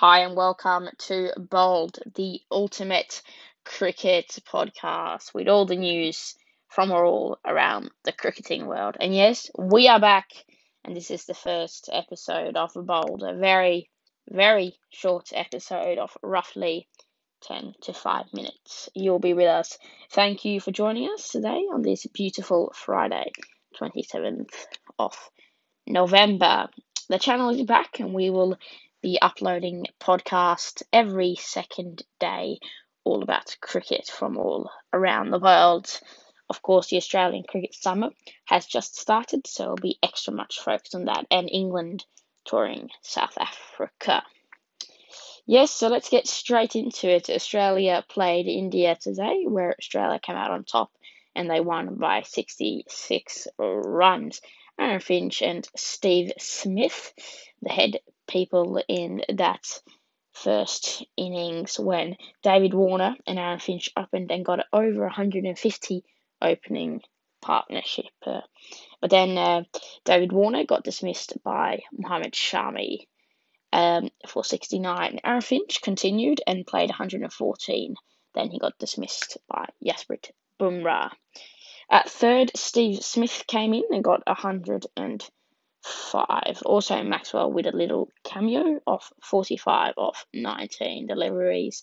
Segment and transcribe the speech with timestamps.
[0.00, 3.22] Hi, and welcome to Bold, the ultimate
[3.64, 6.34] cricket podcast with all the news
[6.68, 8.98] from all around the cricketing world.
[9.00, 10.28] And yes, we are back,
[10.84, 13.88] and this is the first episode of Bold, a very,
[14.28, 16.88] very short episode of roughly
[17.44, 18.90] 10 to 5 minutes.
[18.94, 19.78] You'll be with us.
[20.10, 23.32] Thank you for joining us today on this beautiful Friday,
[23.80, 24.52] 27th
[24.98, 25.16] of
[25.86, 26.68] November.
[27.08, 28.58] The channel is back, and we will
[29.06, 32.58] be uploading podcasts every second day,
[33.04, 35.88] all about cricket from all around the world.
[36.50, 38.10] Of course, the Australian cricket summer
[38.46, 42.04] has just started, so it'll be extra much focused on that, and England
[42.44, 44.24] touring South Africa.
[45.46, 47.30] Yes, so let's get straight into it.
[47.30, 50.90] Australia played India today, where Australia came out on top
[51.36, 54.40] and they won by 66 runs.
[54.80, 57.12] Aaron Finch and Steve Smith,
[57.62, 59.64] the head people in that
[60.32, 66.04] first innings when David Warner and Aaron Finch opened and got over 150
[66.42, 67.00] opening
[67.40, 68.12] partnership.
[68.24, 68.42] Uh,
[69.00, 69.62] but then uh,
[70.04, 73.06] David Warner got dismissed by Mohammad Shami
[73.72, 75.20] um, for 69.
[75.24, 77.94] Aaron Finch continued and played 114.
[78.34, 81.10] Then he got dismissed by Jasprit Bumrah.
[81.88, 84.22] At third, Steve Smith came in and got
[85.86, 86.62] 105.
[86.64, 91.82] Also, Maxwell with a little cameo of 45 of 19 deliveries.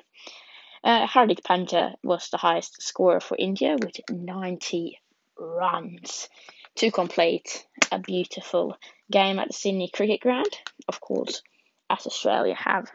[0.86, 5.00] Uh, Hardik Pandya was the highest scorer for India with 90
[5.40, 6.30] runs.
[6.76, 8.78] To complete a beautiful
[9.10, 10.60] game at the Sydney Cricket Ground.
[10.90, 11.42] Of course,
[11.90, 12.92] as Australia have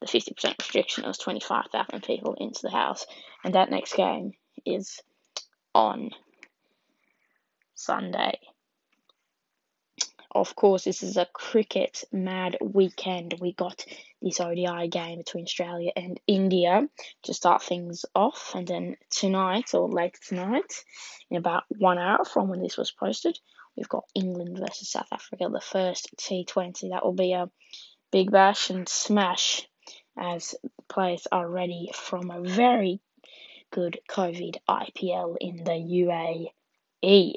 [0.00, 3.06] the 50% restriction, of 25,000 people into the house,
[3.42, 4.32] and that next game
[4.66, 5.00] is
[5.74, 6.10] on
[7.74, 8.38] Sunday
[10.34, 13.34] of course, this is a cricket mad weekend.
[13.40, 13.84] We got
[14.20, 16.88] this ODI game between Australia and India
[17.24, 20.84] to start things off, and then tonight or later tonight,
[21.30, 23.38] in about one hour from when this was posted,
[23.76, 26.90] we've got England versus South Africa, the first T20.
[26.90, 27.50] That will be a
[28.10, 29.68] big bash and smash
[30.18, 30.54] as
[30.88, 33.00] players are ready from a very
[33.70, 36.50] good COVID IPL in the
[37.02, 37.34] UAE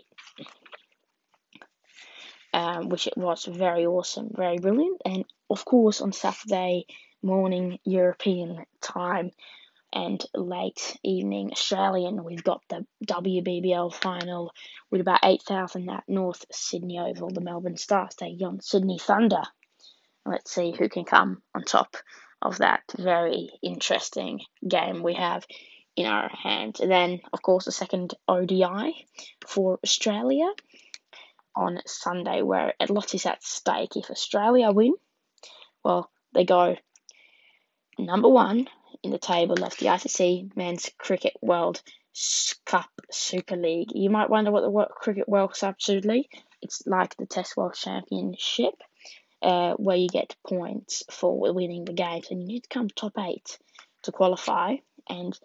[2.57, 4.99] um, which it was very awesome, very brilliant.
[5.05, 6.87] And of course, on Saturday
[7.21, 9.29] morning European time
[9.93, 14.51] and late evening Australian, we've got the WBBL final
[14.89, 17.29] with about 8,000 at North Sydney Oval.
[17.29, 19.43] The Melbourne Stars take on Sydney Thunder.
[20.25, 21.95] Let's see who can come on top
[22.41, 25.45] of that very interesting game we have
[25.95, 26.79] in our hands.
[26.79, 29.05] And then, of course, the second ODI
[29.45, 30.47] for Australia
[31.57, 33.95] on Sunday, where a lot is at stake.
[33.95, 34.93] If Australia win,
[35.83, 36.75] well, they go
[37.97, 38.67] number one
[39.03, 41.81] in the table of the ICC Men's Cricket World
[42.65, 43.89] Cup Super League.
[43.93, 46.29] You might wonder what the World Cricket World Cup Super League.
[46.61, 48.73] It's like the Test World Championship,
[49.41, 53.13] uh, where you get points for winning the games, and you need to come top
[53.19, 53.57] eight
[54.03, 54.75] to qualify.
[55.09, 55.37] And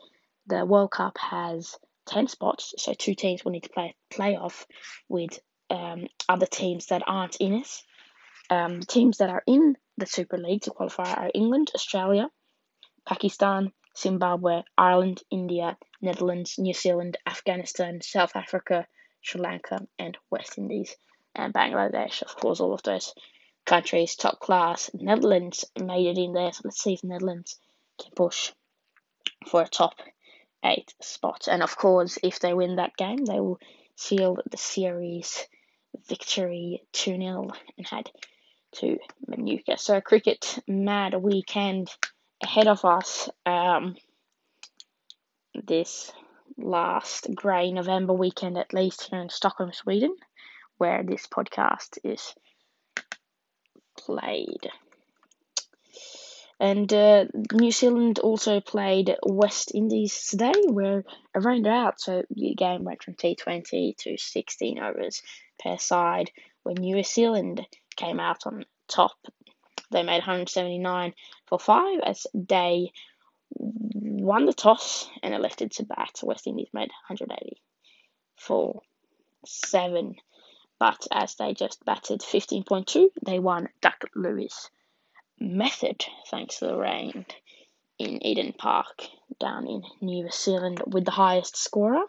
[0.46, 1.76] the World Cup has
[2.06, 4.64] ten spots, so two teams will need to play a playoff
[5.08, 5.38] with
[5.72, 7.82] um, other teams that aren't in it.
[8.50, 12.28] Um, teams that are in the Super League to qualify are England, Australia,
[13.06, 18.86] Pakistan, Zimbabwe, Ireland, India, Netherlands, New Zealand, Afghanistan, South Africa,
[19.22, 20.94] Sri Lanka, and West Indies,
[21.34, 22.22] and Bangladesh.
[22.22, 23.14] Of course, all of those
[23.64, 24.90] countries top class.
[24.94, 27.58] Netherlands made it in there, so let's see if Netherlands
[27.98, 28.52] can push
[29.48, 29.94] for a top
[30.64, 31.48] eight spot.
[31.50, 33.58] And of course, if they win that game, they will
[33.96, 35.46] seal the series
[36.08, 37.48] victory 2 0
[37.78, 38.10] and head
[38.76, 39.78] to Manuka.
[39.78, 41.90] So, cricket mad weekend
[42.42, 43.28] ahead of us.
[43.46, 43.96] Um,
[45.66, 46.12] this
[46.56, 50.14] last grey November weekend, at least here in Stockholm, Sweden,
[50.78, 52.34] where this podcast is
[53.98, 54.68] played.
[56.62, 61.02] And uh, New Zealand also played West Indies today, where
[61.34, 65.22] a round out, so the game went from T20 to 16 overs
[65.60, 66.30] per side,
[66.62, 67.66] where New Zealand
[67.96, 69.16] came out on top.
[69.90, 71.14] They made 179
[71.48, 72.92] for five as they
[73.56, 76.20] won the toss and elected to bat.
[76.22, 77.60] West Indies made 180
[78.36, 78.82] for
[79.44, 80.14] seven,
[80.78, 84.70] but as they just batted 15.2, they won Duck Lewis
[85.42, 87.26] method thanks to the rain
[87.98, 89.02] in Eden Park
[89.40, 92.02] down in New Zealand with the highest scorer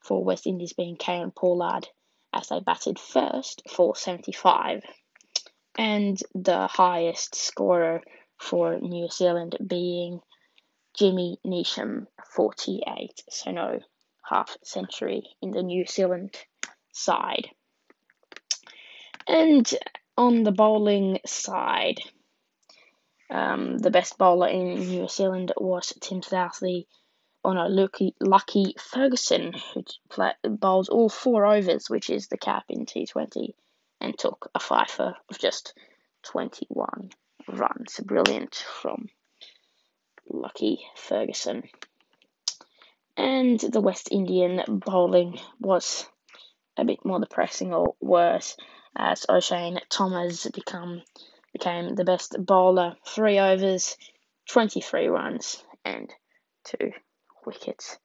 [0.00, 1.88] for West Indies being Kieron Pollard
[2.32, 4.82] as they batted first for 75
[5.78, 8.02] and the highest scorer
[8.38, 10.20] for New Zealand being
[10.96, 13.80] Jimmy Neesham 48 so no
[14.28, 16.36] half century in the New Zealand
[16.92, 17.48] side.
[19.26, 19.72] And
[20.16, 21.98] on the bowling side
[23.30, 26.86] um, the best bowler in New Zealand was Tim Southee
[27.44, 32.64] on a lucky, Lockie Ferguson, who play, bowled all four overs, which is the cap
[32.68, 33.54] in T20,
[34.00, 35.74] and took a fifer of just
[36.24, 37.10] 21
[37.48, 38.00] runs.
[38.00, 39.08] Brilliant from
[40.28, 41.64] Lockie Ferguson.
[43.16, 46.06] And the West Indian bowling was
[46.76, 48.56] a bit more depressing or worse
[48.96, 51.02] as Oshane Thomas become
[51.54, 53.96] became the best bowler, three overs,
[54.50, 56.12] 23 runs, and
[56.64, 56.92] two
[57.46, 57.96] wickets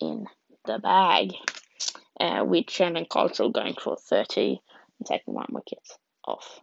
[0.00, 0.26] in
[0.66, 1.32] the bag.
[2.18, 4.58] Uh, with Sheldon Cottrell going for 30
[4.98, 5.86] and taking one wicket
[6.26, 6.60] off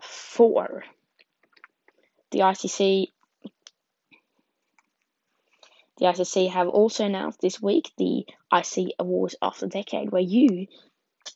[0.00, 0.84] four.
[2.30, 3.08] The ICC
[5.96, 10.66] the ICC have also announced this week the IC Awards of the Decade, where you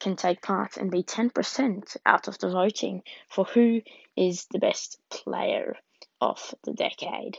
[0.01, 3.83] can take part and be 10% out of the voting for who
[4.17, 5.77] is the best player
[6.21, 7.37] of the decade.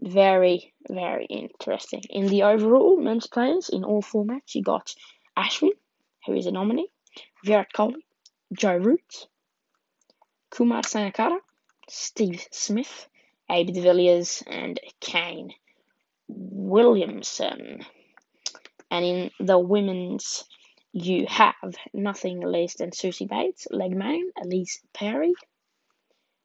[0.00, 2.02] Very, very interesting.
[2.10, 4.94] In the overall men's players in all formats, you got
[5.36, 5.72] Ashwin,
[6.26, 6.90] who is a nominee,
[7.44, 8.02] Virat Kohli,
[8.52, 9.28] Joe Root,
[10.50, 11.38] Kumar Sangakkara,
[11.88, 13.08] Steve Smith,
[13.50, 15.52] AB de Villiers, and Kane
[16.28, 17.84] Williamson.
[18.90, 20.44] And in the women's
[20.94, 25.34] you have nothing less than Suzie Bates, Legmain, Ellyse Perry,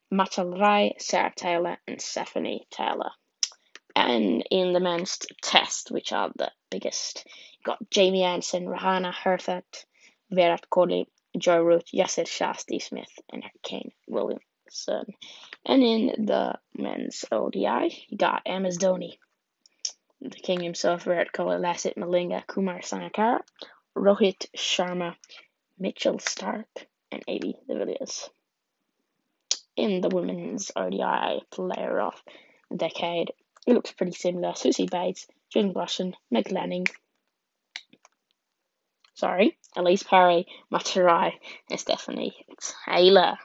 [0.10, 3.12] Machal Rai, Sarah Taylor, and Stafanie Taylor.
[3.96, 7.28] And in the men's test, which are the biggest,
[7.64, 9.64] got Jamie Anderson, Rahane Hurtad,
[10.32, 11.06] Virat Kohli,
[11.38, 15.14] Joe Root, Yasir Shah, Steve Smith, and Kane Williamson.
[15.64, 19.20] And in the men's ODI, you got MS Dhoni,
[20.22, 23.42] the king himself, Virat Kohli, Lasith Malinga, Kumar Sangakkara,
[24.00, 25.16] Rohit Sharma,
[25.78, 28.30] Mitchell Stark, and AB de Villiers.
[29.76, 32.14] In the women's ODI Player of
[32.72, 33.32] the Decade,
[33.68, 34.54] it looks pretty similar.
[34.54, 36.88] Suzie Bates, Jane Glushin, Meg Lanning,
[39.16, 41.34] sorry, Ellyse Perry, Matarai,
[41.70, 42.32] and Stafanie
[42.86, 43.38] Taylor.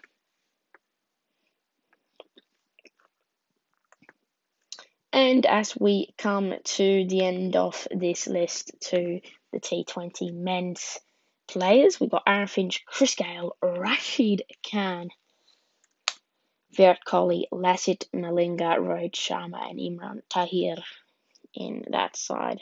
[5.12, 9.20] And as we come to the end of this list, to
[9.54, 10.99] the T20 men's
[11.46, 12.00] players.
[12.00, 15.11] We've got Aaron Finch, Chris Gayle, Rashid Khan,
[16.76, 20.76] Virat Kohli, Lasith Malinga, Rohit Sharma, and Imran Tahir
[21.54, 22.61] in that side.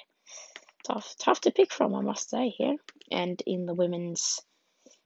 [0.86, 2.76] Tough, tough to pick from, I must say here.
[3.10, 4.40] And in the women's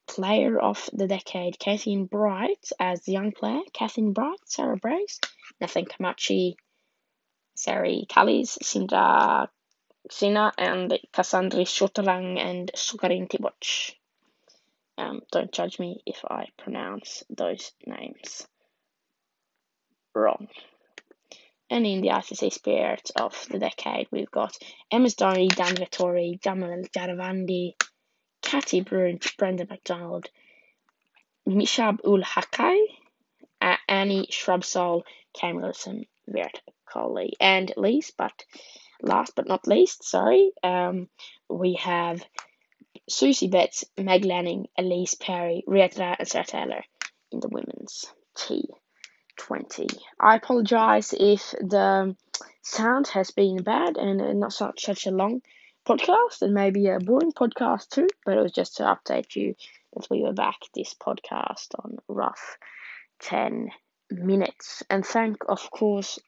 [0.08, 5.20] player of the decade, Kathleen Bright as the young player, Kathleen Bright, Sarah Brace,
[5.60, 6.54] Nathan Kamachi,
[7.54, 9.48] Sari Callies, Sindra
[10.10, 13.94] Sina and Cassandra Shotarang and Sukarin Tiboch.
[14.98, 18.46] Um, don't judge me if I pronounce those names
[20.14, 20.48] wrong.
[21.68, 24.56] And in the ICC spirit of the decade, we've got
[24.90, 27.74] Emma Dhoni, Dan Vettori, Jamal Jaravandi,
[28.40, 30.28] Katie Bruin, Brenda McDonald,
[31.48, 32.80] Mishab ul Hakai,
[33.60, 35.02] uh, Annie Shrubsole,
[35.34, 36.06] Cam Wilson,
[36.88, 38.44] Kohli, and least but
[39.02, 41.08] last but not least, sorry, um,
[41.48, 42.24] we have
[43.08, 46.82] Susie Betts, Meg Lanning, Ellyse Perry, Rhea and Sarah Taylor
[47.30, 49.98] in the women's T20.
[50.18, 52.16] I apologize if the
[52.62, 55.42] sound has been bad and not such, such a long
[55.86, 59.54] podcast and maybe a boring podcast too, but it was just to update you
[59.94, 62.58] that we were back this podcast on rough
[63.20, 63.70] 10
[64.10, 64.82] minutes.
[64.90, 66.18] And thank, of course,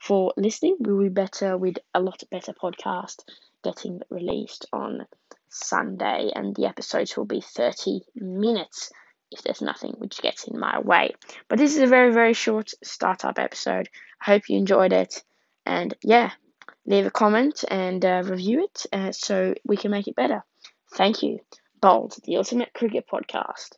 [0.00, 0.76] for listening.
[0.80, 3.22] We'll be better with a lot better podcast
[3.62, 5.06] getting released on
[5.48, 8.90] Sunday, and the episodes will be 30 minutes
[9.30, 11.12] if there's nothing which gets in my way.
[11.48, 13.88] But this is a very, very short startup episode.
[14.20, 15.22] I hope you enjoyed it,
[15.64, 16.30] and yeah,
[16.86, 20.44] leave a comment and uh, review it uh, so we can make it better.
[20.94, 21.40] Thank you.
[21.80, 23.76] Bold, the Ultimate Cricket Podcast.